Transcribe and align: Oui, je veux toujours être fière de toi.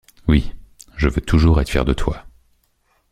Oui, 0.27 0.51
je 0.97 1.07
veux 1.09 1.21
toujours 1.21 1.61
être 1.61 1.69
fière 1.69 1.85
de 1.85 1.93
toi. 1.93 2.25